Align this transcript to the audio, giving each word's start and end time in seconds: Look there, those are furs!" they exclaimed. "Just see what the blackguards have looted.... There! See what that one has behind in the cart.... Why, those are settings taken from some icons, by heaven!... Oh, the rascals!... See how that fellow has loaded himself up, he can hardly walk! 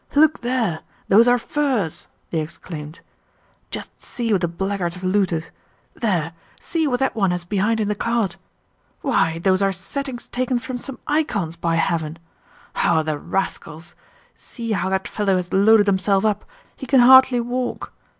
Look 0.15 0.41
there, 0.41 0.79
those 1.09 1.27
are 1.27 1.37
furs!" 1.37 2.07
they 2.31 2.39
exclaimed. 2.39 3.01
"Just 3.69 4.01
see 4.01 4.31
what 4.33 4.41
the 4.41 4.47
blackguards 4.47 4.95
have 4.95 5.03
looted.... 5.03 5.51
There! 5.93 6.33
See 6.59 6.87
what 6.87 6.99
that 7.01 7.15
one 7.15 7.29
has 7.29 7.43
behind 7.45 7.79
in 7.79 7.87
the 7.87 7.93
cart.... 7.93 8.37
Why, 9.01 9.37
those 9.37 9.61
are 9.61 9.71
settings 9.71 10.27
taken 10.27 10.57
from 10.57 10.79
some 10.79 10.97
icons, 11.05 11.55
by 11.55 11.75
heaven!... 11.75 12.17
Oh, 12.83 13.03
the 13.03 13.19
rascals!... 13.19 13.93
See 14.35 14.71
how 14.71 14.89
that 14.89 15.07
fellow 15.07 15.35
has 15.35 15.53
loaded 15.53 15.85
himself 15.85 16.25
up, 16.25 16.45
he 16.75 16.87
can 16.87 17.01
hardly 17.01 17.39
walk! 17.39 17.93